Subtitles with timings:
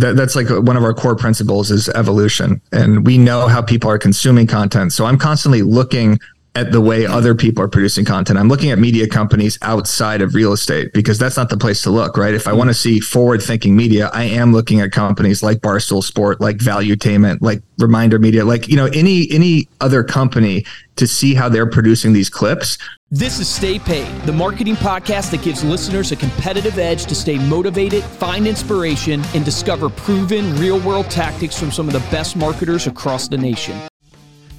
[0.00, 2.60] that, that's like one of our core principles is evolution.
[2.72, 4.92] And we know how people are consuming content.
[4.92, 6.18] So i'm constantly looking
[6.54, 8.38] at the way other people are producing content.
[8.38, 11.90] I'm looking at media companies outside of real estate because that's not the place to
[11.90, 12.34] look right?
[12.34, 16.02] If i want to see forward thinking media i am looking at companies like barstool
[16.02, 20.64] sport like valuetainment like reminder media like you know any any other company
[20.96, 22.76] to see how they're producing these clips.
[23.10, 27.38] This is Stay Paid, the marketing podcast that gives listeners a competitive edge to stay
[27.48, 32.86] motivated, find inspiration, and discover proven real world tactics from some of the best marketers
[32.86, 33.89] across the nation.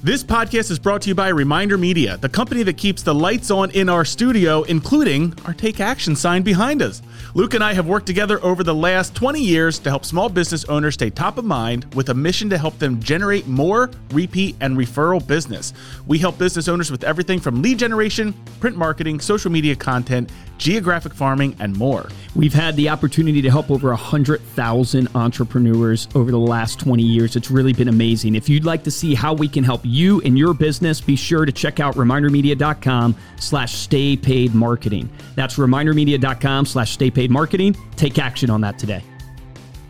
[0.04, 3.52] This podcast is brought to you by Reminder Media, the company that keeps the lights
[3.52, 7.02] on in our studio, including our Take Action sign behind us.
[7.34, 10.64] Luke and I have worked together over the last 20 years to help small business
[10.64, 14.76] owners stay top of mind with a mission to help them generate more repeat and
[14.76, 15.72] referral business.
[16.08, 20.32] We help business owners with everything from lead generation, print marketing, social media content,
[20.62, 22.08] geographic farming, and more.
[22.36, 27.34] We've had the opportunity to help over 100,000 entrepreneurs over the last 20 years.
[27.36, 28.36] It's really been amazing.
[28.36, 31.44] If you'd like to see how we can help you and your business, be sure
[31.44, 35.10] to check out remindermedia.com slash stay paid marketing.
[35.34, 37.76] That's remindermedia.com slash stay paid marketing.
[37.96, 39.02] Take action on that today.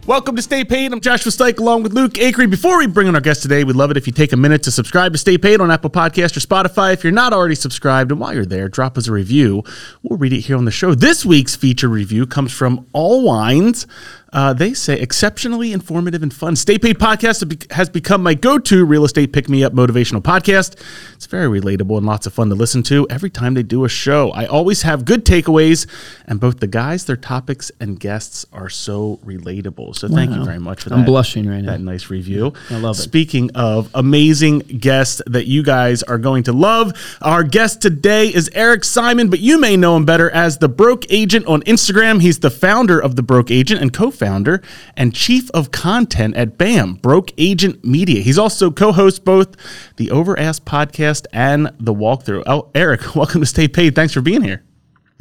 [0.05, 0.93] Welcome to Stay Paid.
[0.93, 2.51] I'm Joshua Stike along with Luke Acree.
[2.51, 4.65] Before we bring on our guest today, we'd love it if you take a minute
[4.65, 6.93] to subscribe to Stay Paid on Apple Podcast or Spotify.
[6.93, 9.63] If you're not already subscribed, and while you're there, drop us a review.
[10.03, 10.97] We'll read it here on the show.
[10.97, 13.87] This week's feature review comes from All Wines.
[14.33, 16.57] Uh, they say exceptionally informative and fun.
[16.57, 20.81] Stay Paid Podcast has become my go to real estate pick me up motivational podcast.
[21.15, 23.91] It's very relatable and lots of fun to listen to every time they do a
[23.91, 24.31] show.
[24.31, 25.87] I always have good takeaways,
[26.27, 29.97] and both the guys, their topics, and guests are so relatable.
[29.97, 30.95] So thank you very much for that.
[30.99, 31.73] I'm blushing right now.
[31.73, 32.55] That nice review.
[32.71, 33.03] I love it.
[33.03, 38.49] Speaking of amazing guests that you guys are going to love, our guest today is
[38.55, 42.23] Eric Simon, but you may know him better as the Broke Agent on Instagram.
[42.23, 44.22] He's the founder of the Broke Agent and co founder
[44.97, 48.23] and chief of content at BAM, Broke Agent Media.
[48.23, 49.57] He's also co host both
[49.97, 52.45] the Over Ask podcast and the walkthrough.
[52.47, 53.95] Oh, Eric, welcome to Stay Paid.
[53.95, 54.63] Thanks for being here.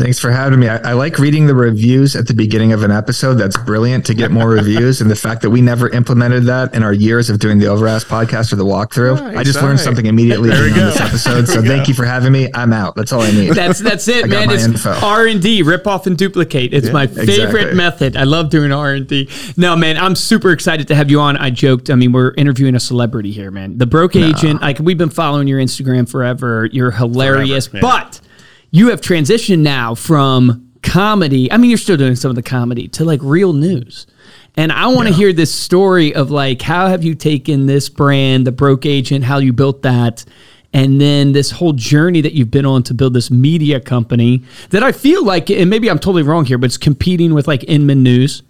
[0.01, 0.67] Thanks for having me.
[0.67, 3.35] I, I, like reading the reviews at the beginning of an episode.
[3.35, 4.99] That's brilliant to get more reviews.
[4.99, 7.87] And the fact that we never implemented that in our years of doing the Over
[7.87, 11.47] Ask podcast or the walkthrough, nice, I just learned something immediately on this episode.
[11.51, 12.49] So thank you for having me.
[12.53, 12.95] I'm out.
[12.95, 13.53] That's all I need.
[13.53, 14.49] That's that's it, man.
[14.49, 16.73] It's R and D, rip off and duplicate.
[16.73, 17.75] It's yeah, my favorite exactly.
[17.75, 18.17] method.
[18.17, 19.29] I love doing R and D.
[19.57, 21.37] No, man, I'm super excited to have you on.
[21.37, 21.89] I joked.
[21.89, 23.77] I mean, we're interviewing a celebrity here, man.
[23.77, 24.27] The broke no.
[24.27, 24.61] agent.
[24.61, 26.69] Like we've been following your Instagram forever.
[26.71, 28.21] You're hilarious, forever, but
[28.71, 31.51] you have transitioned now from comedy.
[31.51, 34.07] I mean, you're still doing some of the comedy to like real news.
[34.55, 35.17] And I want to yeah.
[35.17, 39.37] hear this story of like, how have you taken this brand, the broke agent, how
[39.37, 40.25] you built that,
[40.73, 44.83] and then this whole journey that you've been on to build this media company that
[44.83, 48.03] I feel like, and maybe I'm totally wrong here, but it's competing with like Inman
[48.03, 48.41] News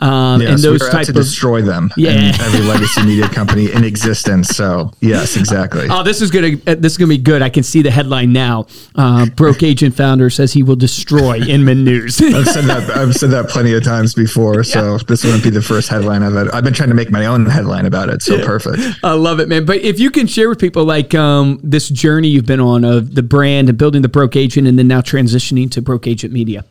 [0.00, 1.90] um, yes, and those type to of, destroy them.
[1.96, 4.48] Yeah, every legacy media company in existence.
[4.48, 5.88] So yes, exactly.
[5.90, 7.42] Oh, this is gonna uh, this is gonna be good.
[7.42, 8.66] I can see the headline now.
[8.94, 12.20] Uh, broke agent founder says he will destroy Inman News.
[12.20, 14.64] I've said that I've said that plenty of times before.
[14.64, 14.98] So yeah.
[15.06, 16.48] this wouldn't be the first headline I've had.
[16.50, 18.22] I've been trying to make my own headline about it.
[18.22, 18.46] So yeah.
[18.46, 18.82] perfect.
[19.04, 19.66] I love it, man.
[19.66, 23.14] But if you can share with people like um, this journey you've been on of
[23.14, 26.64] the brand and building the broke agent, and then now transitioning to broke agent media.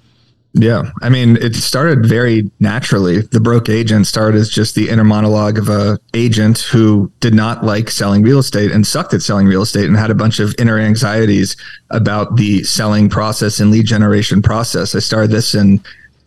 [0.54, 0.92] Yeah.
[1.02, 3.22] I mean, it started very naturally.
[3.22, 7.64] The broke agent started as just the inner monologue of a agent who did not
[7.64, 10.56] like selling real estate and sucked at selling real estate and had a bunch of
[10.58, 11.56] inner anxieties
[11.92, 14.96] about the selling process and lead generation process.
[14.96, 15.80] I started this in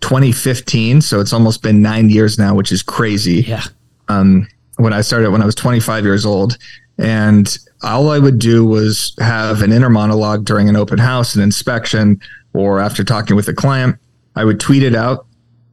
[0.03, 3.43] 2015, so it's almost been 9 years now, which is crazy.
[3.43, 3.65] Yeah.
[4.09, 4.47] Um
[4.77, 6.57] when I started when I was 25 years old
[6.99, 11.43] and all I would do was have an inner monologue during an open house, an
[11.43, 12.21] inspection,
[12.53, 13.97] or after talking with a client
[14.37, 15.27] I would tweet it out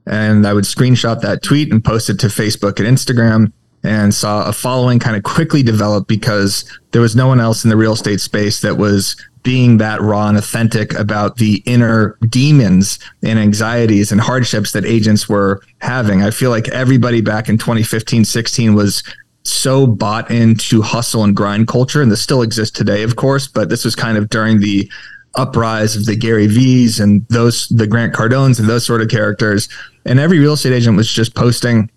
[0.05, 3.53] and I would screenshot that tweet and post it to Facebook and Instagram
[3.83, 7.69] and saw a following kind of quickly develop because there was no one else in
[7.69, 12.99] the real estate space that was being that raw and authentic about the inner demons
[13.23, 16.21] and anxieties and hardships that agents were having.
[16.21, 19.01] I feel like everybody back in 2015, 16 was
[19.43, 23.69] so bought into hustle and grind culture, and this still exists today, of course, but
[23.69, 24.91] this was kind of during the
[25.35, 29.69] uprise of the Gary V's and those the Grant Cardones and those sort of characters.
[30.05, 31.89] And every real estate agent was just posting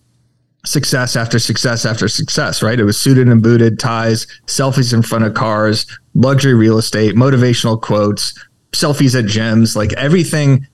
[0.65, 2.79] success after success after success, right?
[2.79, 7.81] It was suited and booted, ties, selfies in front of cars, luxury real estate, motivational
[7.81, 8.33] quotes,
[8.73, 10.67] selfies at gyms, like everything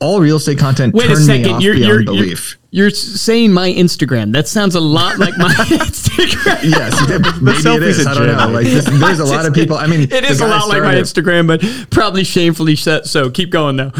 [0.00, 1.60] all real estate content Wait a second.
[1.60, 2.58] you're, you're, belief.
[2.70, 4.32] You're, you're, saying my Instagram.
[4.32, 6.62] That sounds a lot like my Instagram.
[6.62, 8.06] yes, maybe it is.
[8.06, 8.48] I don't know.
[8.48, 9.76] Like this, there's a lot of people.
[9.76, 13.30] I mean, it is a lot like my Instagram, but probably shamefully set, so.
[13.30, 13.92] Keep going though.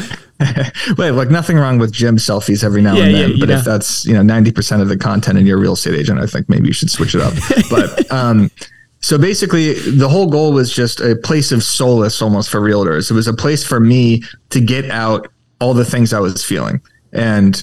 [0.96, 3.30] Wait, look, nothing wrong with gym selfies every now yeah, and then.
[3.30, 3.56] Yeah, but know.
[3.56, 6.26] if that's you know ninety percent of the content in your real estate agent, I
[6.26, 7.34] think maybe you should switch it up.
[7.70, 8.50] but um,
[9.00, 13.10] so basically, the whole goal was just a place of solace almost for realtors.
[13.10, 15.28] It was a place for me to get out
[15.60, 16.80] all the things I was feeling.
[17.12, 17.62] And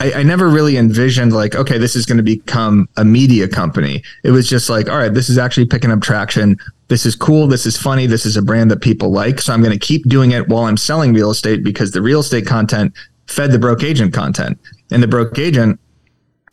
[0.00, 4.02] I, I never really envisioned like, okay, this is going to become a media company.
[4.24, 6.56] It was just like, all right, this is actually picking up traction.
[6.88, 7.46] This is cool.
[7.46, 8.06] This is funny.
[8.06, 9.40] This is a brand that people like.
[9.40, 12.20] So I'm going to keep doing it while I'm selling real estate because the real
[12.20, 12.92] estate content
[13.26, 14.58] fed the broke agent content.
[14.90, 15.80] And the broke agent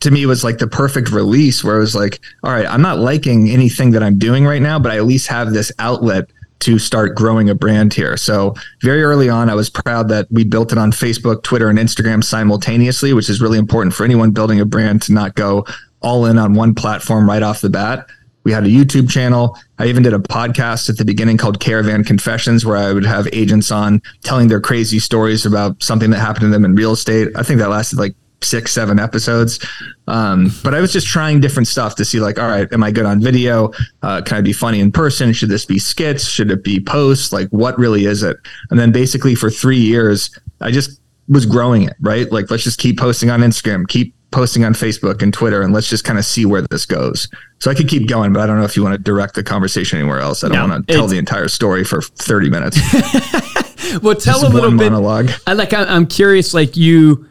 [0.00, 2.98] to me was like the perfect release where it was like, all right, I'm not
[2.98, 6.28] liking anything that I'm doing right now, but I at least have this outlet
[6.64, 8.16] to start growing a brand here.
[8.16, 11.78] So very early on, I was proud that we built it on Facebook, Twitter, and
[11.78, 15.66] Instagram simultaneously, which is really important for anyone building a brand to not go
[16.00, 18.06] all in on one platform right off the bat.
[18.44, 19.58] We had a YouTube channel.
[19.78, 23.26] I even did a podcast at the beginning called Caravan Confessions, where I would have
[23.32, 27.28] agents on telling their crazy stories about something that happened to them in real estate.
[27.36, 28.14] I think that lasted like
[28.44, 29.64] six, seven episodes.
[30.06, 32.90] Um, but I was just trying different stuff to see, like, all right, am I
[32.90, 33.72] good on video?
[34.02, 35.32] Uh, can I be funny in person?
[35.32, 36.28] Should this be skits?
[36.28, 37.32] Should it be posts?
[37.32, 38.36] Like, what really is it?
[38.70, 40.30] And then basically for three years,
[40.60, 42.30] I just was growing it, right?
[42.30, 45.88] Like, let's just keep posting on Instagram, keep posting on Facebook and Twitter, and let's
[45.88, 47.28] just kind of see where this goes.
[47.60, 49.42] So I could keep going, but I don't know if you want to direct the
[49.42, 50.44] conversation anywhere else.
[50.44, 52.78] I don't no, want to tell the entire story for 30 minutes.
[54.02, 54.90] well, tell a little bit.
[54.90, 55.30] Monologue.
[55.46, 55.72] I like.
[55.72, 56.52] I'm curious.
[56.52, 57.26] Like you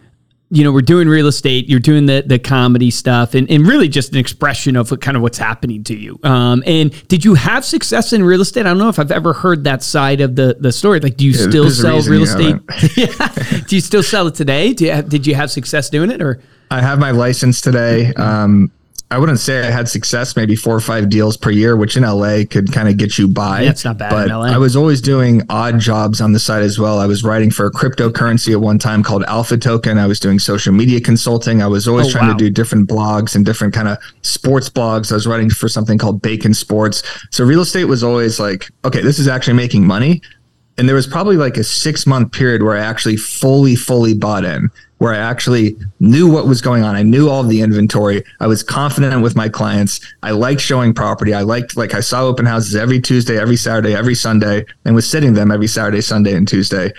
[0.53, 3.87] you know, we're doing real estate, you're doing the the comedy stuff, and, and really
[3.87, 6.19] just an expression of what, kind of what's happening to you.
[6.23, 8.61] Um, and did you have success in real estate?
[8.61, 10.99] I don't know if I've ever heard that side of the, the story.
[10.99, 12.55] Like, do you yeah, still sell real estate?
[12.95, 13.61] yeah.
[13.67, 14.73] Do you still sell it today?
[14.73, 16.39] Do you have, did you have success doing it or?
[16.69, 18.13] I have my license today.
[18.13, 18.71] Um,
[19.13, 22.01] I wouldn't say I had success, maybe four or five deals per year, which in
[22.01, 23.61] LA could kind of get you by.
[23.61, 26.79] Yeah, it's not bad but I was always doing odd jobs on the side as
[26.79, 26.97] well.
[26.97, 29.99] I was writing for a cryptocurrency at one time called Alpha Token.
[29.99, 31.61] I was doing social media consulting.
[31.61, 32.33] I was always oh, trying wow.
[32.33, 35.11] to do different blogs and different kind of sports blogs.
[35.11, 37.03] I was writing for something called Bacon Sports.
[37.29, 40.23] So real estate was always like, okay, this is actually making money.
[40.79, 44.43] And there was probably like a six month period where I actually fully, fully bought
[44.43, 44.71] in
[45.03, 46.95] where I actually knew what was going on.
[46.95, 48.23] I knew all the inventory.
[48.39, 49.99] I was confident with my clients.
[50.23, 51.33] I liked showing property.
[51.33, 55.05] I liked like I saw open houses every Tuesday, every Saturday, every Sunday, and was
[55.05, 56.93] sitting them every Saturday, Sunday, and Tuesday.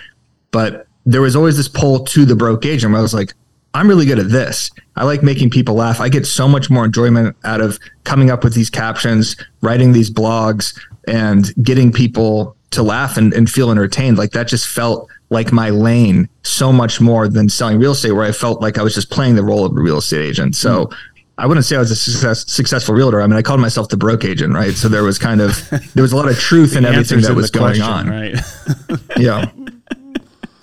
[0.50, 3.32] But there was always this pull to the broke agent where I was like,
[3.72, 4.70] I'm really good at this.
[4.96, 5.98] I like making people laugh.
[5.98, 10.10] I get so much more enjoyment out of coming up with these captions, writing these
[10.10, 10.78] blogs,
[11.08, 14.18] and getting people to laugh and, and feel entertained.
[14.18, 18.24] Like that just felt like my lane so much more than selling real estate, where
[18.24, 20.56] I felt like I was just playing the role of a real estate agent.
[20.56, 20.96] So mm.
[21.36, 23.20] I wouldn't say I was a success, successful realtor.
[23.20, 24.72] I mean, I called myself the broke agent, right?
[24.72, 27.50] So there was kind of there was a lot of truth in everything that was
[27.50, 28.36] going question, on, right?
[29.18, 29.50] yeah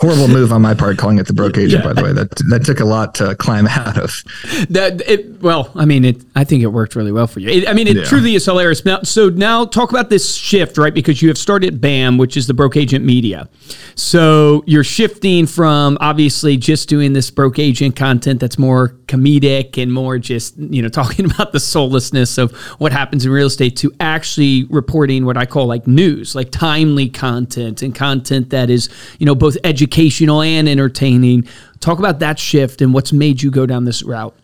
[0.01, 1.83] horrible move on my part calling it the broke agent.
[1.83, 1.88] Yeah.
[1.88, 4.24] By the way, that that took a lot to climb out of.
[4.69, 6.24] That it, well, I mean, it.
[6.36, 7.50] I think it worked really well for you.
[7.50, 8.03] It, I mean, it yeah.
[8.03, 8.83] truly is hilarious.
[8.83, 10.94] Now, so now talk about this shift, right?
[10.94, 13.48] Because you have started BAM, which is the broke agent media.
[13.95, 19.94] So you're shifting from obviously just doing this broke agent content that's more comedic and
[19.94, 23.92] more just you know talking about the soullessness of what happens in real estate to
[24.00, 28.89] actually reporting what I call like news, like timely content and content that is
[29.19, 31.48] you know both educational educational and entertaining.
[31.80, 34.36] Talk about that shift and what's made you go down this route.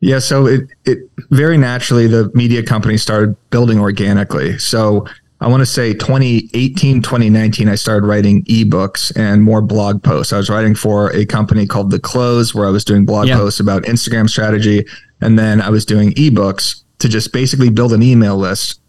[0.00, 0.98] Yeah, so it it
[1.30, 4.58] very naturally the media company started building organically.
[4.58, 5.06] So
[5.40, 10.32] I want to say 2018, 2019, I started writing ebooks and more blog posts.
[10.32, 13.36] I was writing for a company called The Close, where I was doing blog yeah.
[13.36, 14.86] posts about Instagram strategy.
[15.20, 18.80] And then I was doing ebooks to just basically build an email list.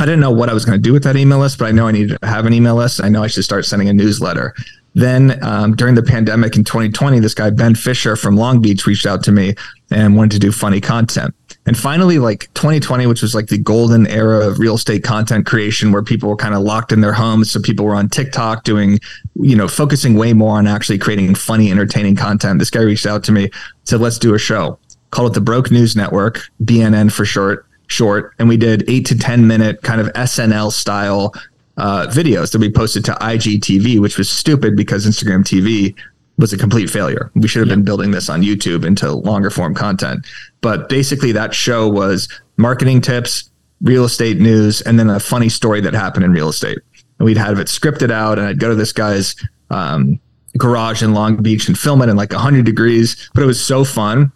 [0.00, 1.72] I didn't know what I was going to do with that email list, but I
[1.72, 3.02] know I needed to have an email list.
[3.02, 4.54] I know I should start sending a newsletter.
[4.94, 9.06] Then um, during the pandemic in 2020, this guy, Ben Fisher from Long Beach, reached
[9.06, 9.54] out to me
[9.90, 11.34] and wanted to do funny content.
[11.66, 15.92] And finally, like 2020, which was like the golden era of real estate content creation,
[15.92, 17.50] where people were kind of locked in their homes.
[17.50, 18.98] So people were on TikTok doing,
[19.34, 22.58] you know, focusing way more on actually creating funny, entertaining content.
[22.58, 23.50] This guy reached out to me,
[23.84, 24.78] said, let's do a show.
[25.10, 29.18] Called it the Broke News Network, BNN for short short and we did eight to
[29.18, 31.34] 10 minute kind of SNL style
[31.76, 35.96] uh, videos that we posted to IGTV, which was stupid because Instagram TV
[36.38, 37.30] was a complete failure.
[37.34, 40.26] We should have been building this on YouTube into longer form content.
[40.60, 43.50] But basically, that show was marketing tips,
[43.82, 46.78] real estate news, and then a funny story that happened in real estate.
[47.18, 49.36] And we'd have it scripted out, and I'd go to this guy's
[49.70, 50.18] um,
[50.56, 53.30] garage in Long Beach and film it in like 100 degrees.
[53.34, 54.32] But it was so fun.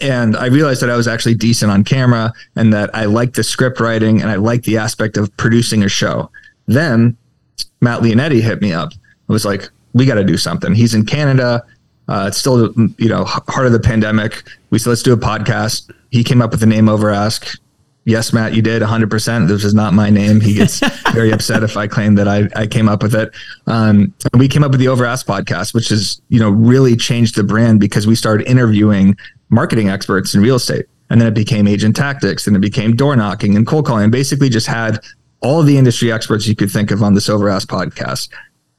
[0.00, 3.44] And I realized that I was actually decent on camera and that I liked the
[3.44, 6.30] script writing and I liked the aspect of producing a show.
[6.70, 7.16] Then
[7.80, 8.92] Matt Leonetti hit me up.
[9.28, 10.72] I was like, we got to do something.
[10.72, 11.64] He's in Canada.
[12.08, 14.44] Uh, it's still, you know, heart of the pandemic.
[14.70, 15.92] We said, let's do a podcast.
[16.10, 17.58] He came up with the name Over Ask.
[18.04, 19.48] Yes, Matt, you did 100%.
[19.48, 20.40] This is not my name.
[20.40, 20.80] He gets
[21.12, 23.30] very upset if I claim that I, I came up with it.
[23.66, 27.34] Um, we came up with the Over Ask podcast, which has, you know, really changed
[27.34, 29.16] the brand because we started interviewing
[29.48, 30.86] marketing experts in real estate.
[31.10, 34.12] And then it became agent tactics and it became door knocking and cold calling and
[34.12, 35.00] basically just had
[35.40, 38.28] all the industry experts you could think of on this Over Ask podcast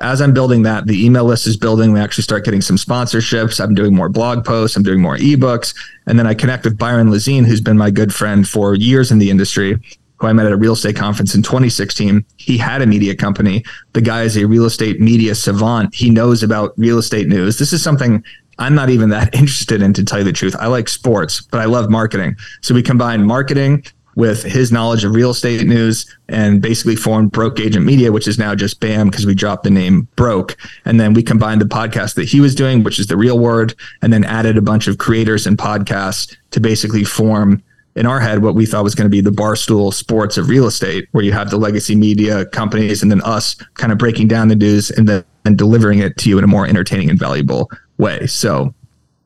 [0.02, 1.94] as I'm building that, the email list is building.
[1.94, 3.64] We actually start getting some sponsorships.
[3.64, 4.76] I'm doing more blog posts.
[4.76, 5.76] I'm doing more ebooks.
[6.08, 9.20] And then I connect with Byron Lazine, who's been my good friend for years in
[9.20, 9.80] the industry,
[10.18, 12.26] who I met at a real estate conference in 2016.
[12.38, 13.64] He had a media company.
[13.94, 15.94] The guy is a real estate media savant.
[15.94, 17.60] He knows about real estate news.
[17.60, 18.24] This is something
[18.58, 20.56] I'm not even that interested in, to tell you the truth.
[20.60, 22.36] I like sports, but I love marketing.
[22.62, 23.84] So we combine marketing
[24.22, 28.38] with his knowledge of real estate news and basically formed Broke Agent Media, which is
[28.38, 30.56] now just BAM because we dropped the name Broke.
[30.86, 33.74] And then we combined the podcast that he was doing, which is the real word,
[34.04, 37.64] and then added a bunch of creators and podcasts to basically form
[37.96, 40.68] in our head what we thought was going to be the barstool sports of real
[40.68, 44.50] estate, where you have the legacy media companies and then us kind of breaking down
[44.50, 47.72] the news and then and delivering it to you in a more entertaining and valuable
[47.98, 48.28] way.
[48.28, 48.76] So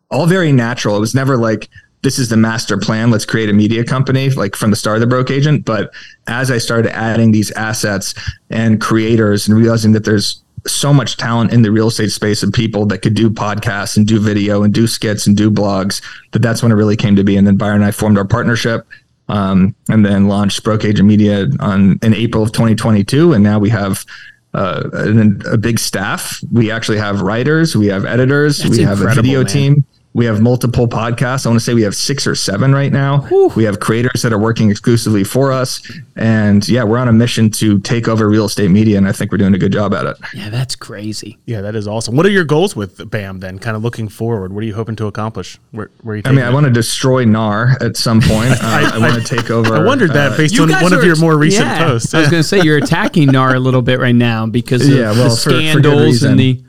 [0.10, 0.96] all very natural.
[0.96, 1.68] It was never like
[2.06, 3.10] this is the master plan.
[3.10, 5.66] Let's create a media company, like from the start of the broke agent.
[5.66, 5.92] But
[6.28, 8.14] as I started adding these assets
[8.52, 12.54] and creators and realizing that there's so much talent in the real estate space of
[12.54, 16.00] people that could do podcasts and do video and do skits and do blogs,
[16.32, 17.38] that that's when it really came to be.
[17.38, 18.86] And then Byron and I formed our partnership.
[19.28, 23.70] Um, and then launched Broke Agent Media on in April of 2022, and now we
[23.70, 24.06] have
[24.54, 26.40] uh, a, a, big staff.
[26.52, 29.48] We actually have writers, we have editors, That's we have a video man.
[29.48, 29.86] team.
[30.16, 31.46] We have multiple podcasts.
[31.46, 33.24] I want to say we have six or seven right now.
[33.24, 33.52] Whew.
[33.54, 35.82] We have creators that are working exclusively for us.
[36.16, 38.98] And yeah, we're on a mission to take over real estate media.
[38.98, 40.16] And I think we're doing a good job at it.
[40.34, 41.38] Yeah, that's crazy.
[41.46, 42.16] Yeah, that is awesome.
[42.16, 43.60] What are your goals with BAM then?
[43.60, 44.54] Kind of looking forward.
[44.54, 45.60] What are you hoping to accomplish?
[45.72, 46.44] Where, where you I mean, it?
[46.46, 48.56] I want to destroy NAR at some point.
[48.66, 49.76] Uh, I, I, want to take over.
[49.76, 52.14] I wondered that uh, based on one of your more recent yeah, posts.
[52.14, 54.94] I was going to say you're attacking NAR a little bit right now because of
[54.94, 56.64] yeah, well, the scandals for, for and the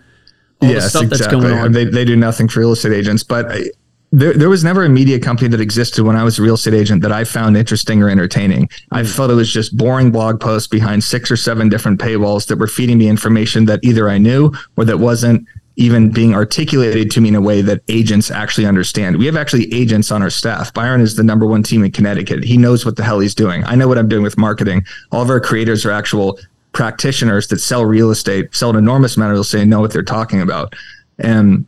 [0.66, 1.40] all yes, the stuff exactly.
[1.40, 1.72] that's going on.
[1.72, 3.64] They, they do nothing for real estate agents, but I,
[4.12, 6.74] there, there was never a media company that existed when I was a real estate
[6.74, 8.68] agent that I found interesting or entertaining.
[8.92, 9.06] I hmm.
[9.06, 12.68] felt it was just boring blog posts behind six or seven different paywalls that were
[12.68, 15.46] feeding me information that either I knew or that wasn't
[15.76, 19.18] even being articulated to me in a way that agents actually understand.
[19.18, 20.72] We have actually agents on our staff.
[20.72, 22.42] Byron is the number one team in Connecticut.
[22.44, 23.62] He knows what the hell he's doing.
[23.64, 24.86] I know what I'm doing with marketing.
[25.12, 26.38] All of our creators are actual
[26.76, 29.92] practitioners that sell real estate, sell an enormous amount of real estate, and know what
[29.92, 30.74] they're talking about.
[31.18, 31.66] And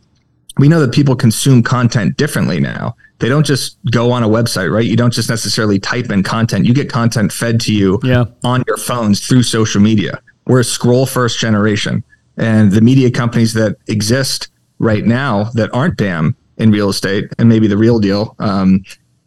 [0.59, 2.95] we know that people consume content differently now.
[3.17, 4.85] They don't just go on a website, right?
[4.85, 6.65] You don't just necessarily type in content.
[6.65, 8.25] You get content fed to you yeah.
[8.43, 10.21] on your phones through social media.
[10.45, 12.03] We're a scroll first generation.
[12.37, 17.49] And the media companies that exist right now that aren't BAM in real estate and
[17.49, 18.83] maybe the real deal, um,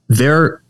[0.09, 0.63] they're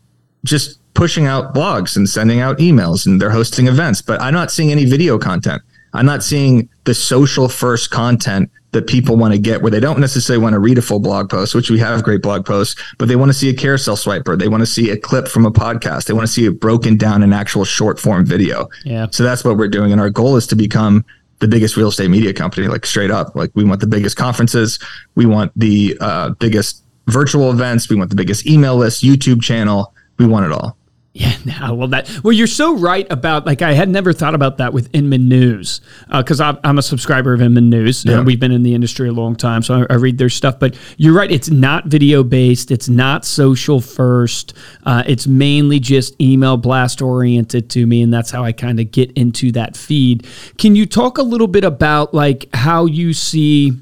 [0.43, 4.51] just pushing out blogs and sending out emails and they're hosting events, but I'm not
[4.51, 5.61] seeing any video content.
[5.93, 9.99] I'm not seeing the social first content that people want to get where they don't
[9.99, 13.07] necessarily want to read a full blog post, which we have great blog posts, but
[13.07, 14.37] they want to see a carousel swiper.
[14.37, 16.05] They want to see a clip from a podcast.
[16.05, 18.67] They want to see it broken down in actual short form video.
[18.83, 19.07] Yeah.
[19.11, 19.91] So that's what we're doing.
[19.91, 21.05] And our goal is to become
[21.39, 23.35] the biggest real estate media company, like straight up.
[23.35, 24.79] Like we want the biggest conferences.
[25.15, 27.89] We want the uh, biggest virtual events.
[27.89, 29.93] We want the biggest email list, YouTube channel.
[30.17, 30.77] We want it all.
[31.15, 34.57] Yeah, no, well, that well, you're so right about like I had never thought about
[34.57, 35.79] that with Inman News
[36.11, 38.03] because uh, I'm a subscriber of Inman News.
[38.03, 38.21] Yeah.
[38.21, 40.57] we've been in the industry a long time, so I, I, read their stuff.
[40.57, 42.71] But you're right; it's not video based.
[42.71, 44.53] It's not social first.
[44.85, 48.89] Uh, it's mainly just email blast oriented to me, and that's how I kind of
[48.89, 50.25] get into that feed.
[50.57, 53.73] Can you talk a little bit about like how you see?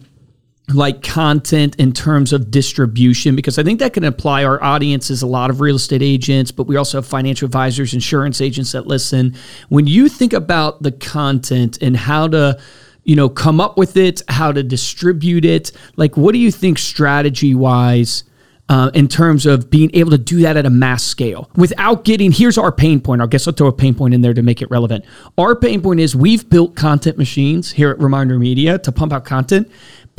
[0.74, 4.44] Like content in terms of distribution because I think that can apply.
[4.44, 7.94] Our audience is a lot of real estate agents, but we also have financial advisors,
[7.94, 9.36] insurance agents that listen.
[9.70, 12.60] When you think about the content and how to
[13.04, 16.78] you know come up with it how to distribute it like what do you think
[16.78, 18.24] strategy wise
[18.70, 22.32] uh, in terms of being able to do that at a mass scale without getting
[22.32, 24.62] here's our pain point i guess i'll throw a pain point in there to make
[24.62, 25.04] it relevant
[25.38, 29.26] our pain point is we've built content machines here at reminder media to pump out
[29.26, 29.70] content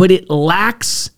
[0.02, 1.12] but it lacks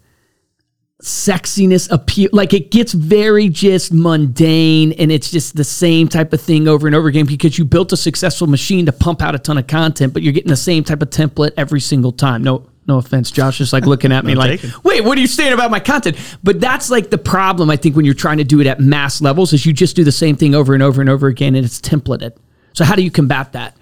[1.00, 2.28] sexiness appeal.
[2.34, 6.86] Like it gets very just mundane and it's just the same type of thing over
[6.86, 9.66] and over again because you built a successful machine to pump out a ton of
[9.68, 12.44] content but you're getting the same type of template every single time.
[12.44, 14.78] No no offense josh is like looking at me like taken.
[14.84, 16.18] wait what are you saying about my content?
[16.42, 19.22] But that's like the problem i think when you're trying to do it at mass
[19.22, 21.64] levels is you just do the same thing over and over and over again and
[21.64, 22.36] it's templated.
[22.74, 23.78] So how do you combat that?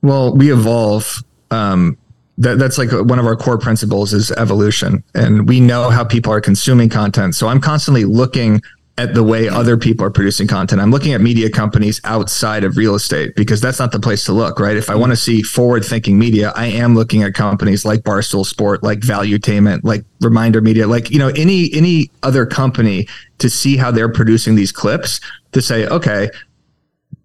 [0.00, 1.98] Well we evolve um,
[2.38, 6.32] that, that's like one of our core principles is evolution and we know how people
[6.32, 8.60] are consuming content so i'm constantly looking
[8.98, 10.80] at the way other people are producing content.
[10.80, 14.32] I'm looking at media companies outside of real estate because that's not the place to
[14.32, 14.76] look, right?
[14.76, 18.46] If I want to see forward thinking media, I am looking at companies like Barstool
[18.46, 23.06] Sport, like Valuetainment, like Reminder Media, like, you know, any any other company
[23.38, 25.20] to see how they're producing these clips
[25.52, 26.30] to say, okay,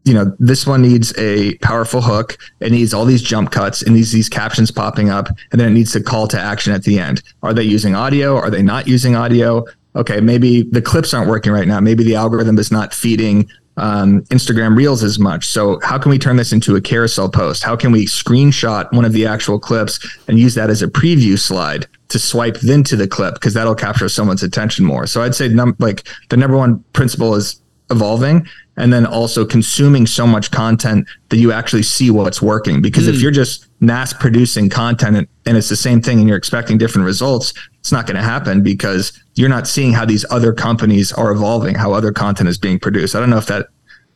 [0.04, 2.38] you know, this one needs a powerful hook.
[2.60, 5.74] It needs all these jump cuts and these these captions popping up, and then it
[5.74, 7.22] needs a call to action at the end.
[7.44, 8.36] Are they using audio?
[8.36, 9.66] Are they not using audio?
[9.96, 11.80] okay, maybe the clips aren't working right now.
[11.80, 15.48] Maybe the algorithm is not feeding um, Instagram Reels as much.
[15.48, 17.64] So, how can we turn this into a carousel post?
[17.64, 21.40] How can we screenshot one of the actual clips and use that as a preview
[21.40, 25.08] slide to swipe then to the clip because that'll capture someone's attention more?
[25.08, 30.08] So, I'd say num- like the number one principle is evolving and then also consuming
[30.08, 32.82] so much content that you actually see what's working.
[32.82, 33.14] Because mm.
[33.14, 36.78] if you're just mass producing content and, and it's the same thing and you're expecting
[36.78, 41.12] different results, it's not going to happen because you're not seeing how these other companies
[41.14, 43.16] are evolving, how other content is being produced.
[43.16, 43.68] I don't know if that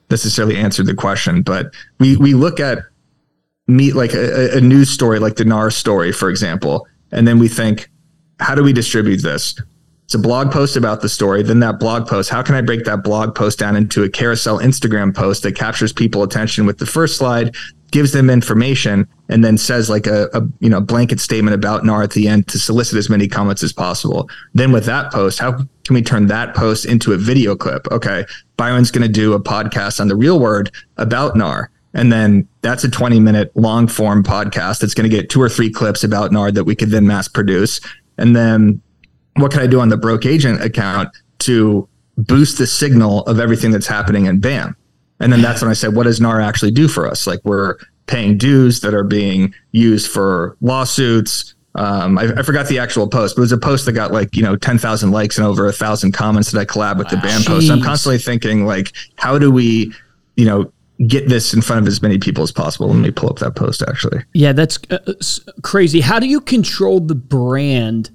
[0.09, 2.79] necessarily answered the question, but we we look at
[3.67, 7.47] meet like a, a news story like the NAR story, for example, and then we
[7.47, 7.89] think,
[8.39, 9.59] how do we distribute this?
[10.05, 11.41] It's a blog post about the story.
[11.41, 14.59] Then that blog post, how can I break that blog post down into a carousel
[14.59, 17.55] Instagram post that captures people attention with the first slide,
[17.89, 22.03] gives them information, and then says like a, a you know blanket statement about NAR
[22.03, 24.29] at the end to solicit as many comments as possible.
[24.53, 27.87] Then with that post, how can we turn that post into a video clip?
[27.91, 28.25] Okay,
[28.57, 31.71] Byron's going to do a podcast on the real word about NAR.
[31.95, 35.49] And then that's a 20 minute long form podcast that's going to get two or
[35.49, 37.79] three clips about NAR that we could then mass produce.
[38.17, 38.81] And then
[39.35, 41.87] what can I do on the broke agent account to
[42.17, 44.75] boost the signal of everything that's happening in BAM?
[45.19, 47.25] And then that's when I said, what does NAR actually do for us?
[47.25, 47.77] Like we're
[48.07, 51.53] paying dues that are being used for lawsuits.
[51.75, 54.35] Um, I, I, forgot the actual post, but it was a post that got like,
[54.35, 57.11] you know, 10,000 likes and over a thousand comments that I collab with wow.
[57.11, 57.69] the BAM post.
[57.69, 59.93] I'm constantly thinking like, how do we,
[60.37, 60.71] you know,
[61.07, 62.87] get this in front of as many people as possible.
[62.87, 64.23] Let me pull up that post actually.
[64.33, 65.13] Yeah, that's uh,
[65.61, 65.99] crazy.
[65.99, 68.09] How do you control the brand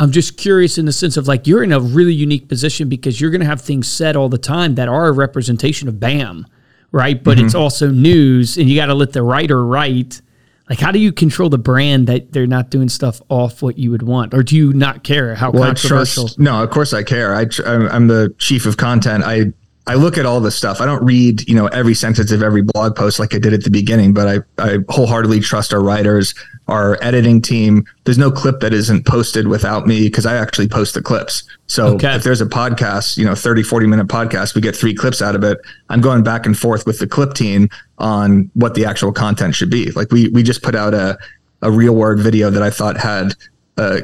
[0.00, 3.20] I'm just curious in the sense of like you're in a really unique position because
[3.20, 6.46] you're going to have things said all the time that are a representation of BAM,
[6.90, 7.22] right?
[7.22, 7.44] But mm-hmm.
[7.44, 10.22] it's also news, and you got to let the writer write.
[10.70, 13.90] Like, how do you control the brand that they're not doing stuff off what you
[13.90, 16.28] would want, or do you not care how well, controversial?
[16.28, 17.34] Trust, no, of course I care.
[17.34, 19.22] I, I'm the chief of content.
[19.22, 19.52] I
[19.86, 20.80] I look at all the stuff.
[20.80, 23.64] I don't read, you know, every sentence of every blog post like I did at
[23.64, 26.34] the beginning, but I, I wholeheartedly trust our writers,
[26.68, 27.84] our editing team.
[28.04, 31.44] There's no clip that isn't posted without me because I actually post the clips.
[31.66, 32.14] So okay.
[32.14, 35.34] if there's a podcast, you know, 30, 40 minute podcast, we get three clips out
[35.34, 35.58] of it.
[35.88, 39.70] I'm going back and forth with the clip team on what the actual content should
[39.70, 39.90] be.
[39.92, 41.18] Like we, we just put out a,
[41.62, 43.34] a real word video that I thought had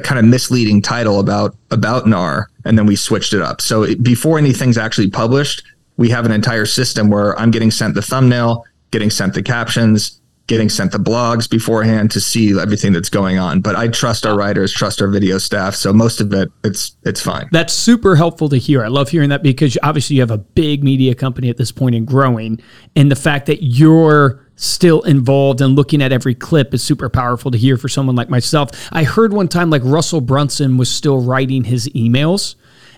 [0.03, 2.49] kind of misleading title about, about NAR.
[2.65, 3.61] And then we switched it up.
[3.61, 5.63] So before anything's actually published,
[5.97, 10.16] we have an entire system where I'm getting sent the thumbnail, getting sent the captions,
[10.47, 13.61] getting sent the blogs beforehand to see everything that's going on.
[13.61, 17.21] But I trust our writers, trust our video staff, so most of it it's it's
[17.21, 17.49] fine.
[17.51, 18.83] That's super helpful to hear.
[18.83, 21.95] I love hearing that because obviously you have a big media company at this point
[21.95, 22.61] and growing,
[22.95, 27.51] and the fact that you're still involved and looking at every clip is super powerful
[27.51, 28.71] to hear for someone like myself.
[28.91, 32.55] I heard one time like Russell Brunson was still writing his emails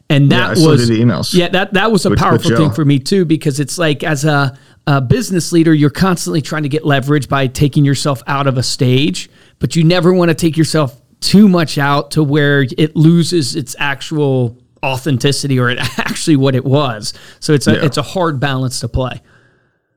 [0.10, 1.34] and that yeah, was emails.
[1.34, 4.26] Yeah, that that was a with, powerful thing for me too because it's like as
[4.26, 4.58] a,
[4.90, 8.64] a, business leader, you're constantly trying to get leverage by taking yourself out of a
[8.64, 13.56] stage, but you never want to take yourself too much out to where it loses
[13.56, 17.14] its actual authenticity or it actually what it was.
[17.40, 17.86] So it's a yeah.
[17.86, 19.22] it's a hard balance to play.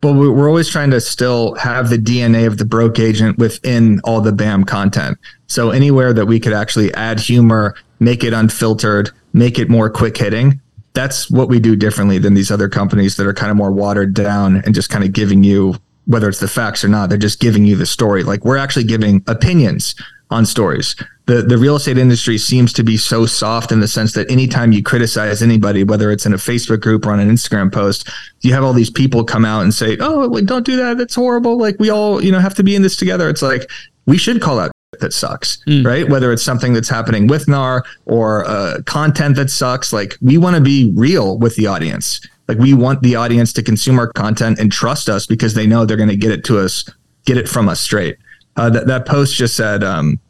[0.03, 4.21] But we're always trying to still have the DNA of the broke agent within all
[4.21, 5.17] the BAM content.
[5.47, 10.19] So anywhere that we could actually add humor, make it unfiltered, make it more quick
[10.19, 10.61] hitting.
[10.95, 14.15] That's what we do differently than these other companies that are kind of more watered
[14.15, 15.77] down and just kind of giving you
[16.07, 18.23] whether it's the facts or not, they're just giving you the story.
[18.25, 19.95] Like we're actually giving opinions
[20.31, 20.97] on stories.
[21.27, 24.73] The the real estate industry seems to be so soft in the sense that anytime
[24.73, 28.09] you criticize anybody, whether it's in a Facebook group or on an Instagram post,
[28.41, 30.99] you have all these people come out and say, "Oh, like don't do that.
[30.99, 31.59] That's horrible.
[31.59, 33.71] Like we all, you know, have to be in this together." It's like
[34.07, 35.85] we should call out that sucks, mm.
[35.85, 36.09] right?
[36.09, 40.57] Whether it's something that's happening with NAR or uh, content that sucks, like we want
[40.57, 42.21] to be real with the audience.
[42.49, 45.87] Like we want the audience to consume our content and trust us because they know
[45.87, 46.85] they're going to get it to us,
[47.25, 48.19] get it from us straight.
[48.57, 50.21] Uh, that that post just said, um,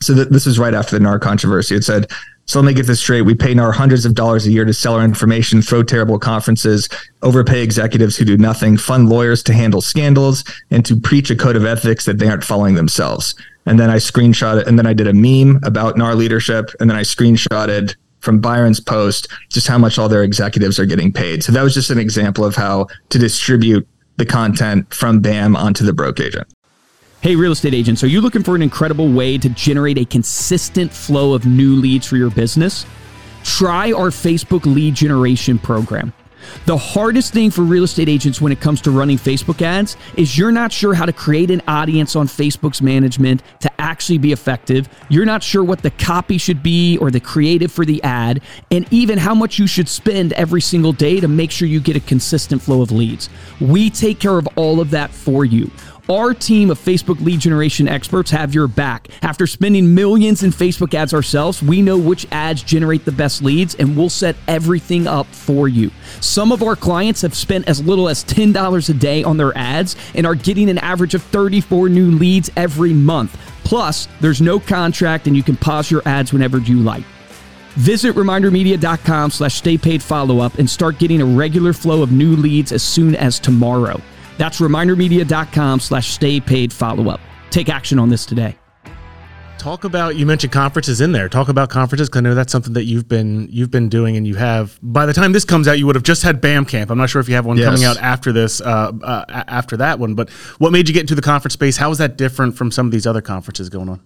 [0.00, 1.76] so th- this was right after the NAR controversy.
[1.76, 2.10] It said,
[2.46, 3.22] so let me get this straight.
[3.22, 6.88] We pay NAR hundreds of dollars a year to sell our information, throw terrible conferences,
[7.22, 11.54] overpay executives who do nothing, fund lawyers to handle scandals, and to preach a code
[11.54, 13.36] of ethics that they aren't following themselves.
[13.66, 16.88] And then I screenshot it, and then I did a meme about NAR leadership, and
[16.88, 21.42] then I screenshotted from Byron's post just how much all their executives are getting paid.
[21.42, 25.84] So that was just an example of how to distribute the content from BAM onto
[25.84, 26.46] the broke agent.
[27.20, 30.92] Hey, real estate agents, are you looking for an incredible way to generate a consistent
[30.92, 32.84] flow of new leads for your business?
[33.44, 36.12] Try our Facebook lead generation program.
[36.66, 40.36] The hardest thing for real estate agents when it comes to running Facebook ads is
[40.36, 44.88] you're not sure how to create an audience on Facebook's management to actually be effective.
[45.08, 48.86] You're not sure what the copy should be or the creative for the ad, and
[48.90, 52.00] even how much you should spend every single day to make sure you get a
[52.00, 53.28] consistent flow of leads.
[53.60, 55.70] We take care of all of that for you.
[56.08, 59.06] Our team of Facebook lead generation experts have your back.
[59.22, 63.76] After spending millions in Facebook ads ourselves, we know which ads generate the best leads
[63.76, 65.92] and we'll set everything up for you.
[66.20, 69.94] Some of our clients have spent as little as $10 a day on their ads
[70.16, 73.38] and are getting an average of 34 new leads every month.
[73.62, 77.04] Plus, there's no contract and you can pause your ads whenever you like.
[77.76, 82.34] Visit remindermedia.com slash stay paid follow up and start getting a regular flow of new
[82.34, 84.00] leads as soon as tomorrow.
[84.38, 87.20] That's remindermedia.com slash stay paid follow up.
[87.50, 88.56] Take action on this today.
[89.62, 91.28] Talk about you mentioned conferences in there.
[91.28, 94.26] Talk about conferences because I know that's something that you've been you've been doing and
[94.26, 94.76] you have.
[94.82, 96.90] By the time this comes out, you would have just had BAM Camp.
[96.90, 97.66] I'm not sure if you have one yes.
[97.66, 100.16] coming out after this, uh, uh, after that one.
[100.16, 101.76] But what made you get into the conference space?
[101.76, 104.00] How is that different from some of these other conferences going on?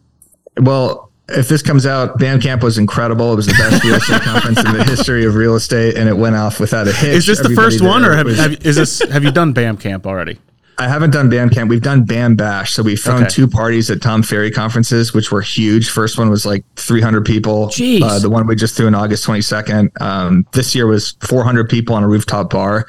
[0.61, 3.33] Well, if this comes out, BAM Camp was incredible.
[3.33, 6.17] It was the best real estate conference in the history of real estate, and it
[6.17, 7.15] went off without a hitch.
[7.15, 9.77] Is this Everybody the first one, or have, have, is this have you done BAM
[9.79, 10.39] Camp already?
[10.79, 11.71] I haven't done BAM Camp.
[11.71, 12.73] We've done BAM Bash.
[12.73, 13.31] So we've thrown okay.
[13.31, 15.89] two parties at Tom Ferry conferences, which were huge.
[15.89, 17.69] First one was like 300 people.
[17.69, 18.03] Jeez.
[18.03, 20.01] Uh, the one we just threw in August 22nd.
[20.03, 22.87] Um, this year was 400 people on a rooftop bar.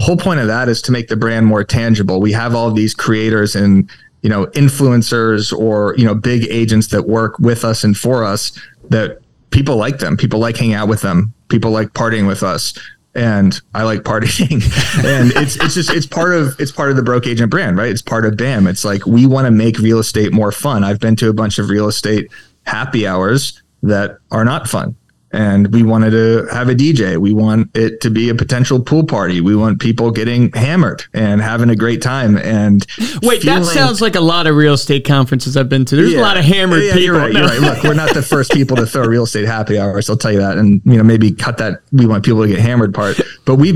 [0.00, 2.20] Whole point of that is to make the brand more tangible.
[2.20, 3.88] We have all these creators and
[4.22, 8.58] you know influencers or you know big agents that work with us and for us
[8.90, 9.18] that
[9.50, 12.74] people like them people like hanging out with them people like partying with us
[13.14, 14.62] and I like partying.
[15.04, 17.90] and it's it's just it's part of it's part of the broke agent brand, right?
[17.90, 18.68] It's part of BAM.
[18.68, 20.84] It's like we want to make real estate more fun.
[20.84, 22.30] I've been to a bunch of real estate
[22.64, 24.94] happy hours that are not fun
[25.30, 27.18] and we wanted to have a DJ.
[27.18, 29.40] We want it to be a potential pool party.
[29.40, 32.38] We want people getting hammered and having a great time.
[32.38, 32.86] And
[33.22, 35.96] wait, feeling, that sounds like a lot of real estate conferences I've been to.
[35.96, 37.02] There's yeah, a lot of hammered yeah, people.
[37.02, 37.60] You're right, you're right.
[37.60, 40.08] Look, we're not the first people to throw real estate happy hours.
[40.08, 40.56] I'll tell you that.
[40.56, 41.82] And you know, maybe cut that.
[41.92, 43.74] We want people to get hammered part, but we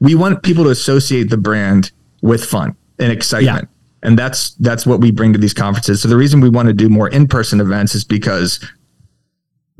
[0.00, 1.90] we want people to associate the brand
[2.22, 3.68] with fun and excitement.
[4.02, 6.02] And that's that's what we bring to these conferences.
[6.02, 8.60] So the reason we want to do more in-person events is because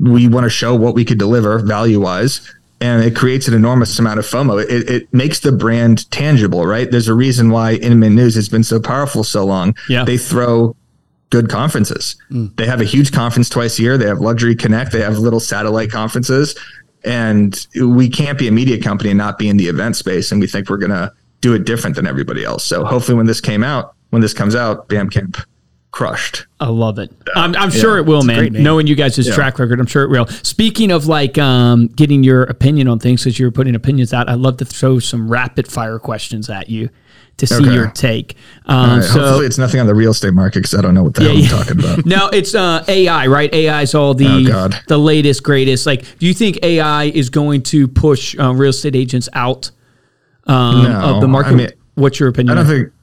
[0.05, 3.97] we want to show what we could deliver value wise and it creates an enormous
[3.99, 4.63] amount of FOMO.
[4.63, 6.89] It, it makes the brand tangible, right?
[6.89, 9.75] There's a reason why Inman News has been so powerful so long.
[9.87, 10.03] Yeah.
[10.03, 10.75] They throw
[11.29, 12.15] good conferences.
[12.29, 12.55] Mm.
[12.57, 13.97] They have a huge conference twice a year.
[13.97, 14.91] They have Luxury Connect.
[14.91, 16.55] They have little satellite conferences.
[17.05, 20.31] And we can't be a media company and not be in the event space.
[20.31, 22.63] And we think we're going to do it different than everybody else.
[22.63, 25.37] So hopefully when this came out, when this comes out, BAM Camp
[25.95, 26.45] crushed.
[26.59, 27.09] I love it.
[27.35, 28.51] I'm, I'm yeah, sure it will, man.
[28.51, 29.33] Knowing you guys' yeah.
[29.33, 30.27] track record, I'm sure it will.
[30.27, 34.39] Speaking of like um, getting your opinion on things, because you're putting opinions out, I'd
[34.39, 36.89] love to throw some rapid fire questions at you
[37.37, 37.73] to see okay.
[37.73, 38.35] your take.
[38.65, 39.03] Um, right.
[39.05, 41.23] so, Hopefully, it's nothing on the real estate market because I don't know what the
[41.23, 42.05] yeah, hell I'm talking about.
[42.05, 43.53] no, it's uh, AI, right?
[43.53, 45.85] AI is all the oh, the latest, greatest.
[45.85, 49.71] Like, do you think AI is going to push uh, real estate agents out
[50.43, 51.51] um, no, of the market?
[51.51, 52.57] I mean, What's your opinion?
[52.57, 52.93] I don't think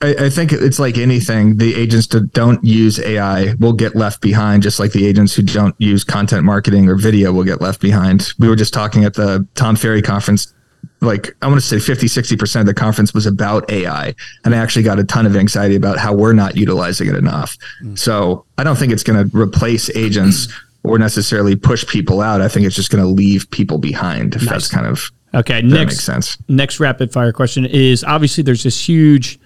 [0.00, 1.56] I, I, think it's like anything.
[1.56, 5.42] The agents that don't use AI will get left behind, just like the agents who
[5.42, 8.32] don't use content marketing or video will get left behind.
[8.38, 10.54] We were just talking at the Tom Ferry conference.
[11.00, 14.14] Like, I want to say 50, 60% of the conference was about AI.
[14.44, 17.56] And I actually got a ton of anxiety about how we're not utilizing it enough.
[17.82, 17.98] Mm.
[17.98, 20.48] So I don't think it's going to replace agents
[20.84, 22.40] or necessarily push people out.
[22.40, 24.50] I think it's just going to leave people behind, if nice.
[24.50, 25.10] that's kind of.
[25.34, 25.60] Okay.
[25.60, 26.38] Next, makes sense.
[26.48, 29.38] Next rapid fire question is obviously there's this huge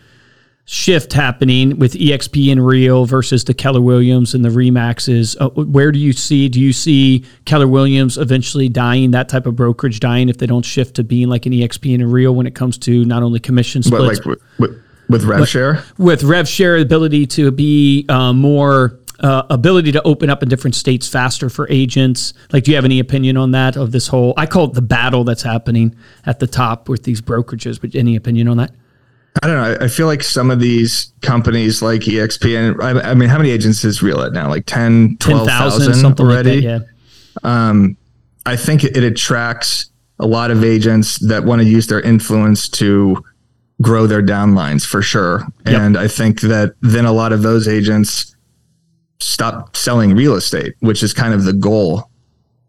[0.65, 5.37] shift happening with EXP and Real versus the Keller Williams and the Remaxes.
[5.41, 6.49] Uh, where do you see?
[6.49, 9.11] Do you see Keller Williams eventually dying?
[9.11, 12.03] That type of brokerage dying if they don't shift to being like an EXP and
[12.03, 15.49] a Real when it comes to not only commission splits, but like with, with rev
[15.49, 18.99] share, with rev share ability to be uh, more.
[19.21, 22.35] Uh, ability to open up in different states faster for agents.
[22.53, 23.77] Like, do you have any opinion on that?
[23.77, 25.95] Of this whole, I call it the battle that's happening
[26.27, 27.81] at the top with these brokerages.
[27.81, 28.73] But any opinion on that?
[29.43, 29.85] I don't know.
[29.85, 33.83] I feel like some of these companies like EXP, I, I mean, how many agents
[33.85, 34.49] is real at now?
[34.49, 36.61] Like 10, 12,000 10, already?
[36.61, 36.89] Like that,
[37.43, 37.69] yeah.
[37.69, 37.97] Um,
[38.45, 43.25] I think it attracts a lot of agents that want to use their influence to
[43.81, 45.47] grow their downlines for sure.
[45.67, 45.81] Yep.
[45.81, 48.37] And I think that then a lot of those agents
[49.19, 52.11] stop selling real estate, which is kind of the goal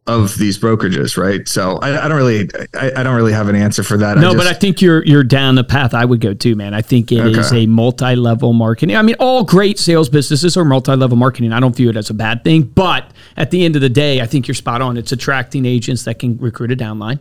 [0.06, 1.48] of these brokerages, right?
[1.48, 4.18] So I, I don't really, I, I, don't really have an answer for that.
[4.18, 6.56] No, I just, but I think you're you're down the path I would go to,
[6.56, 6.74] man.
[6.74, 7.40] I think it okay.
[7.40, 8.98] is a multi-level marketing.
[8.98, 11.54] I mean, all great sales businesses are multi-level marketing.
[11.54, 14.20] I don't view it as a bad thing, but at the end of the day,
[14.20, 14.98] I think you're spot on.
[14.98, 17.20] It's attracting agents that can recruit a downline.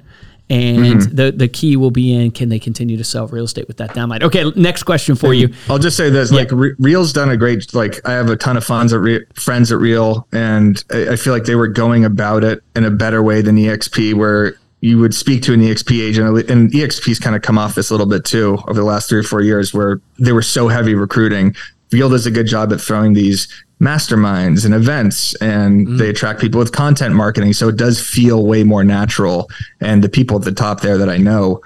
[0.53, 1.17] And mm-hmm.
[1.17, 3.95] the the key will be in can they continue to sell real estate with that
[3.95, 4.23] downline?
[4.23, 5.49] Okay, next question for you.
[5.71, 6.41] I'll just say this: yeah.
[6.41, 7.73] like Re- Real's done a great.
[7.73, 11.17] Like I have a ton of funds at Re- friends at Real, and I, I
[11.17, 14.99] feel like they were going about it in a better way than EXP, where you
[14.99, 18.07] would speak to an EXP agent, and EXP's kind of come off this a little
[18.07, 21.57] bit too over the last three or four years, where they were so heavy recruiting.
[21.93, 23.49] Real does a good job at throwing these
[23.83, 25.99] masterminds and events and mm.
[25.99, 29.51] they attract people with content marketing so it does feel way more natural.
[29.81, 31.61] And the people at the top there that i know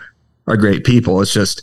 [0.47, 1.21] are great people.
[1.21, 1.63] It's just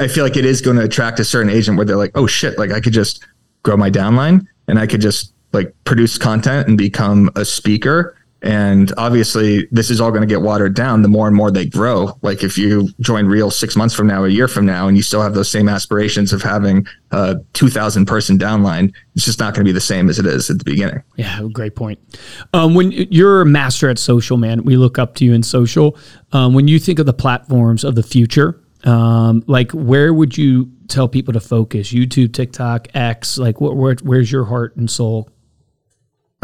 [0.00, 2.26] i feel like it is going to attract a certain agent where they're like oh
[2.26, 3.22] shit like i could just
[3.64, 8.92] grow my downline and i could just like produce content and become a speaker and
[8.98, 12.18] obviously, this is all going to get watered down the more and more they grow.
[12.20, 15.02] Like if you join Real six months from now, a year from now, and you
[15.02, 19.64] still have those same aspirations of having a 2,000 person downline, it's just not going
[19.64, 21.02] to be the same as it is at the beginning.
[21.16, 21.98] Yeah, great point.
[22.52, 25.96] Um, when you're a master at social, man, we look up to you in social.
[26.32, 30.70] Um, when you think of the platforms of the future, um, like where would you
[30.88, 31.94] tell people to focus?
[31.94, 35.30] YouTube, TikTok, X, like what, where, where's your heart and soul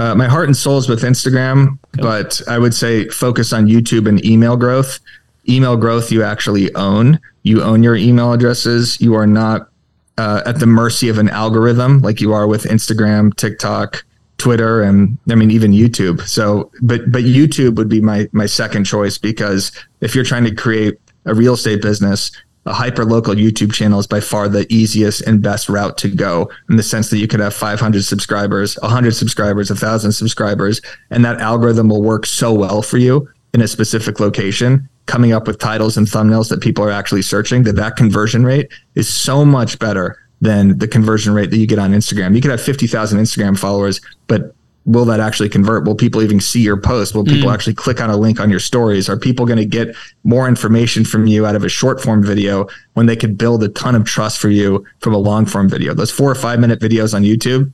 [0.01, 2.03] uh, my heart and soul is with Instagram, okay.
[2.03, 4.99] but I would say focus on YouTube and email growth.
[5.47, 7.21] Email growth you actually own.
[7.43, 8.99] You own your email addresses.
[8.99, 9.69] You are not
[10.17, 14.03] uh, at the mercy of an algorithm like you are with Instagram, TikTok,
[14.39, 16.27] Twitter, and I mean even YouTube.
[16.27, 20.55] So, but but YouTube would be my my second choice because if you're trying to
[20.55, 22.33] create a real estate business,
[22.71, 26.49] a hyper local YouTube channel is by far the easiest and best route to go
[26.69, 30.81] in the sense that you could have 500 subscribers, 100 subscribers, 1,000 subscribers,
[31.11, 35.49] and that algorithm will work so well for you in a specific location, coming up
[35.49, 39.45] with titles and thumbnails that people are actually searching, that that conversion rate is so
[39.45, 42.37] much better than the conversion rate that you get on Instagram.
[42.37, 44.55] You could have 50,000 Instagram followers, but
[44.85, 45.85] will that actually convert?
[45.85, 47.15] Will people even see your post?
[47.15, 47.55] Will people mm.
[47.55, 49.09] actually click on a link on your stories?
[49.09, 52.67] Are people going to get more information from you out of a short form video
[52.95, 55.95] when they could build a ton of trust for you from a long form video?
[55.95, 57.73] Those four or five minute videos on YouTube,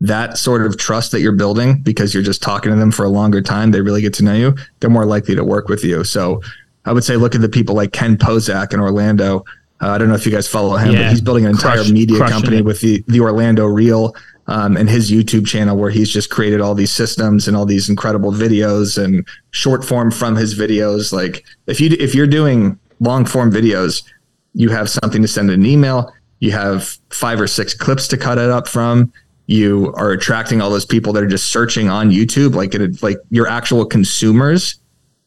[0.00, 3.08] that sort of trust that you're building because you're just talking to them for a
[3.08, 6.04] longer time, they really get to know you, they're more likely to work with you.
[6.04, 6.42] So
[6.84, 9.44] I would say look at the people like Ken Pozek in Orlando.
[9.80, 11.02] Uh, I don't know if you guys follow him, yeah.
[11.02, 12.64] but he's building an entire Crush, media company it.
[12.64, 14.14] with the, the Orlando Real
[14.46, 17.88] um, and his YouTube channel where he's just created all these systems and all these
[17.88, 21.12] incredible videos and short form from his videos.
[21.12, 24.02] Like if you if you're doing long form videos,
[24.52, 26.12] you have something to send an email.
[26.40, 29.12] You have five or six clips to cut it up from.
[29.46, 33.18] You are attracting all those people that are just searching on YouTube, like it, like
[33.30, 34.78] your actual consumers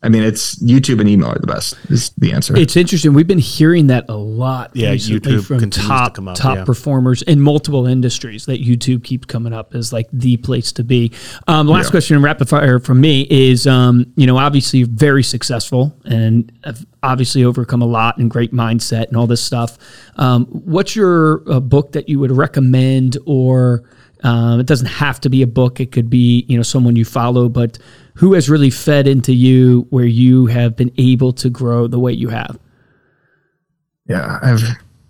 [0.03, 1.75] I mean, it's YouTube and email are the best.
[1.89, 2.55] Is the answer.
[2.55, 3.13] It's interesting.
[3.13, 4.69] We've been hearing that a lot.
[4.75, 6.65] Yeah, YouTube from top to up, top yeah.
[6.65, 8.45] performers in multiple industries.
[8.45, 11.11] That YouTube keeps coming up as like the place to be.
[11.47, 11.91] Um, last yeah.
[11.91, 16.85] question, in rapid fire from me is, um, you know, obviously very successful and have
[17.01, 19.79] obviously overcome a lot and great mindset and all this stuff.
[20.17, 23.83] Um, what's your uh, book that you would recommend, or
[24.23, 25.79] um, it doesn't have to be a book.
[25.79, 27.77] It could be you know someone you follow, but
[28.15, 32.11] who has really fed into you where you have been able to grow the way
[32.11, 32.59] you have?
[34.07, 34.63] Yeah, I've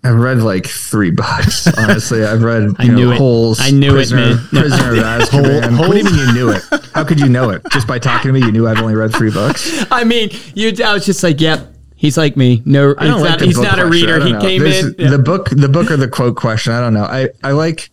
[0.04, 1.66] I've read like three books.
[1.78, 3.18] Honestly, I've read I knew know, it.
[3.18, 3.60] Holes.
[3.60, 4.46] I knew Prisoner, it, man.
[4.48, 5.78] Prisoner of Azkaban.
[5.78, 6.62] What do you mean you knew it?
[6.94, 7.62] How could you know it?
[7.70, 9.84] Just by talking to me, you knew I've only read three books.
[9.90, 10.72] I mean, you.
[10.84, 11.74] I was just like, yep.
[11.94, 12.62] He's like me.
[12.64, 14.24] No, he's like not, he's not a reader.
[14.24, 14.94] He came There's, in.
[14.98, 15.10] Yeah.
[15.10, 16.72] The book, the book or the quote question.
[16.72, 17.02] I don't know.
[17.02, 17.90] I, I like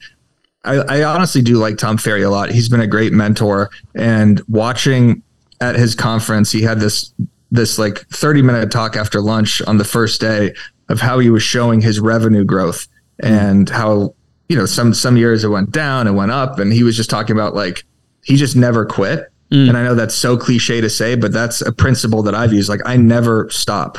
[0.66, 2.52] I, I honestly do like Tom Ferry a lot.
[2.52, 5.22] He's been a great mentor, and watching
[5.62, 7.14] at his conference, he had this
[7.52, 10.54] this like 30 minute talk after lunch on the first day
[10.90, 12.88] of how he was showing his revenue growth
[13.20, 14.14] and how
[14.50, 17.10] you know some some years it went down and went up and he was just
[17.10, 17.84] talking about like
[18.24, 19.70] he just never quit mm.
[19.70, 22.70] and i know that's so cliche to say but that's a principle that i've used
[22.70, 23.98] like i never stop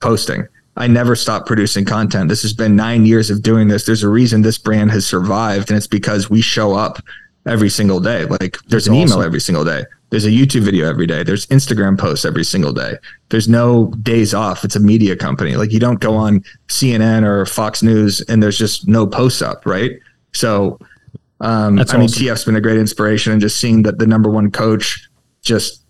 [0.00, 0.46] posting
[0.78, 2.28] I never stop producing content.
[2.28, 3.84] This has been nine years of doing this.
[3.84, 7.02] There's a reason this brand has survived, and it's because we show up
[7.46, 8.24] every single day.
[8.26, 9.84] Like there's That's an email every single day.
[10.10, 11.22] There's a YouTube video every day.
[11.22, 12.96] There's Instagram posts every single day.
[13.28, 14.64] There's no days off.
[14.64, 15.56] It's a media company.
[15.56, 19.66] Like you don't go on CNN or Fox News and there's just no posts up,
[19.66, 19.92] right?
[20.32, 20.78] So,
[21.40, 22.24] um, That's I awesome.
[22.24, 25.08] mean, TF's been a great inspiration, and just seeing that the number one coach
[25.42, 25.84] just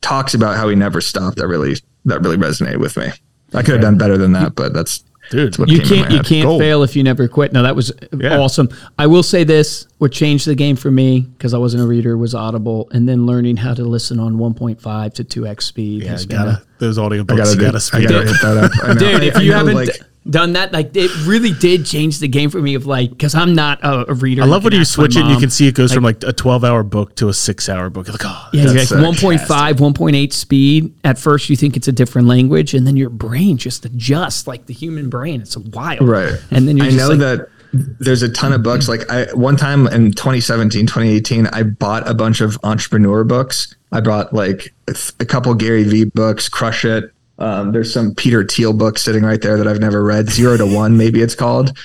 [0.00, 1.36] talks about how he never stopped.
[1.36, 1.76] That really
[2.06, 3.10] that really resonated with me.
[3.54, 5.56] I could have done better than that, but that's dude.
[5.66, 6.60] You can't you can't Gold.
[6.60, 7.52] fail if you never quit.
[7.52, 8.38] No, that was yeah.
[8.38, 8.68] awesome.
[8.98, 12.16] I will say this: what changed the game for me because I wasn't a reader
[12.16, 16.02] was Audible, and then learning how to listen on 1.5 to 2x speed.
[16.02, 17.40] Yeah, gotta, a, those audio books.
[17.40, 18.06] I gotta, gotta speed.
[18.06, 18.98] I gotta hit that up.
[18.98, 19.74] Dude, if you haven't.
[19.74, 22.74] Like, done that, like it really did change the game for me.
[22.74, 24.42] Of like, because I'm not a, a, reader.
[24.42, 25.22] I love when you switch it.
[25.22, 27.32] and You can see it goes like, from like a 12 hour book to a
[27.32, 28.08] six hour book.
[28.08, 30.94] like, oh, yeah, like 1.5, 1.8 speed.
[31.04, 34.66] At first, you think it's a different language, and then your brain just adjusts like
[34.66, 35.40] the human brain.
[35.40, 36.34] It's wild, right?
[36.50, 38.88] And then you I know like, that there's a ton of books.
[38.88, 43.74] Like I one time in 2017, 2018, I bought a bunch of entrepreneur books.
[43.92, 48.72] I bought like a couple Gary Vee books, Crush It, um, there's some Peter Thiel
[48.72, 51.76] book sitting right there that I've never read, Zero to One, maybe it's called.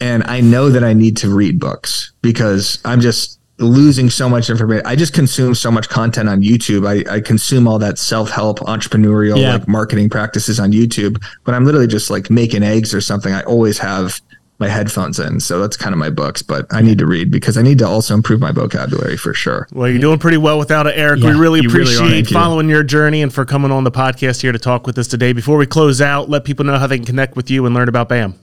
[0.00, 4.50] And I know that I need to read books because I'm just losing so much
[4.50, 4.84] information.
[4.84, 6.86] I just consume so much content on YouTube.
[6.86, 9.54] I, I consume all that self help, entrepreneurial, yeah.
[9.54, 11.22] like marketing practices on YouTube.
[11.44, 13.32] But I'm literally just like making eggs or something.
[13.32, 14.20] I always have
[14.58, 15.40] my headphones in.
[15.40, 17.86] So that's kind of my books, but I need to read because I need to
[17.86, 19.68] also improve my vocabulary for sure.
[19.72, 21.20] Well, you're doing pretty well without it, Eric.
[21.20, 22.76] Yeah, we really appreciate really following you.
[22.76, 25.32] your journey and for coming on the podcast here to talk with us today.
[25.32, 27.88] Before we close out, let people know how they can connect with you and learn
[27.88, 28.38] about BAM.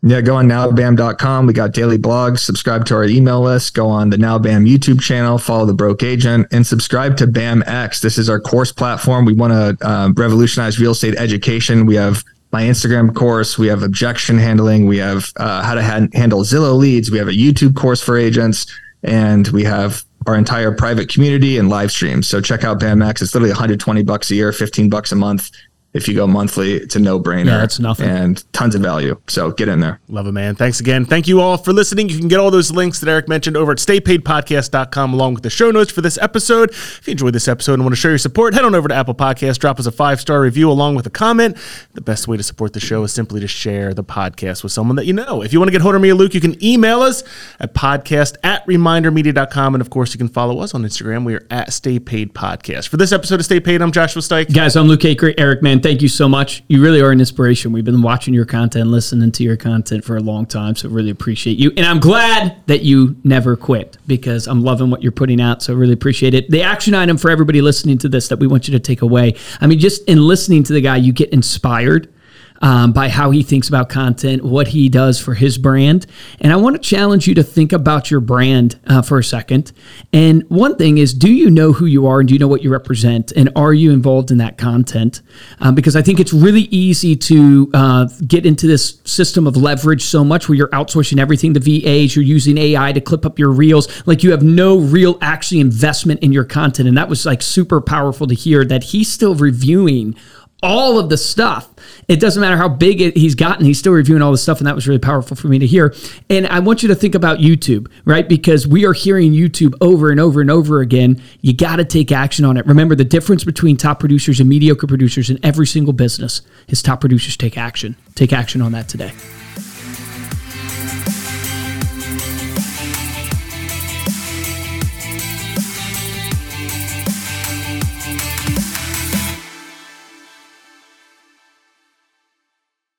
[0.00, 1.46] Yeah, go on nowbam.com.
[1.46, 2.38] We got daily blogs.
[2.38, 3.74] Subscribe to our email list.
[3.74, 5.38] Go on the Now BAM YouTube channel.
[5.38, 8.00] Follow the Broke Agent and subscribe to BAM X.
[8.00, 9.24] This is our course platform.
[9.24, 11.84] We want to uh, revolutionize real estate education.
[11.84, 13.58] We have my Instagram course.
[13.58, 14.86] We have objection handling.
[14.86, 17.10] We have uh, how to ha- handle Zillow leads.
[17.10, 18.66] We have a YouTube course for agents,
[19.02, 22.28] and we have our entire private community and live streams.
[22.28, 23.22] So check out BAMX.
[23.22, 25.50] It's literally 120 bucks a year, 15 bucks a month
[25.94, 27.46] if you go monthly, it's a no brainer.
[27.46, 28.08] Yeah, it's nothing.
[28.08, 29.18] And tons of value.
[29.26, 30.00] So get in there.
[30.08, 30.54] Love it, man.
[30.54, 31.06] Thanks again.
[31.06, 32.10] Thank you all for listening.
[32.10, 35.50] You can get all those links that Eric mentioned over at staypaidpodcast.com along with the
[35.50, 36.70] show notes for this episode.
[36.70, 38.94] If you enjoyed this episode and want to show your support, head on over to
[38.94, 41.56] Apple Podcasts, drop us a five star review along with a comment.
[41.94, 44.96] The best way to support the show is simply to share the podcast with someone
[44.96, 45.42] that you know.
[45.42, 47.24] If you want to get hold of me or Luke, you can email us
[47.60, 49.74] at podcast at remindermedia.com.
[49.74, 51.24] And of course, you can follow us on Instagram.
[51.24, 52.88] We are at Stay Paid Podcast.
[52.88, 54.52] For this episode of Stay Paid, I'm Joshua Stike.
[54.52, 55.34] Guys, I'm Luke Acree.
[55.38, 56.62] Eric, man, thank you so much.
[56.68, 57.72] You really are an inspiration.
[57.72, 61.08] We've been watching your content, listening to your content for a long time, so really
[61.08, 61.72] appreciate you.
[61.78, 65.62] And I'm glad that you never quit because I'm loving what you're putting out.
[65.62, 66.50] So really appreciate it.
[66.50, 69.34] The action item for everybody listening to this that we want you to take away.
[69.62, 72.12] I mean, just in listening to the guy, you get inspired
[72.60, 76.06] um, by how he thinks about content, what he does for his brand.
[76.40, 79.72] And I want to challenge you to think about your brand uh, for a second.
[80.12, 82.62] And one thing is, do you know who you are and do you know what
[82.62, 83.32] you represent?
[83.32, 85.22] And are you involved in that content?
[85.60, 90.02] Um, because I think it's really easy to uh, get into this system of leverage
[90.02, 93.50] so much where you're outsourcing everything to VAs, you're using AI to clip up your
[93.50, 96.88] reels, like you have no real actually investment in your content.
[96.88, 100.16] And that was like super powerful to hear that he's still reviewing
[100.62, 101.68] all of the stuff.
[102.08, 104.58] It doesn't matter how big it, he's gotten, he's still reviewing all the stuff.
[104.58, 105.94] And that was really powerful for me to hear.
[106.28, 108.28] And I want you to think about YouTube, right?
[108.28, 111.22] Because we are hearing YouTube over and over and over again.
[111.42, 112.66] You got to take action on it.
[112.66, 117.00] Remember, the difference between top producers and mediocre producers in every single business is top
[117.00, 117.96] producers take action.
[118.14, 119.12] Take action on that today.